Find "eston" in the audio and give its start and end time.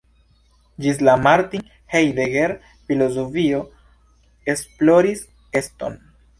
5.65-6.05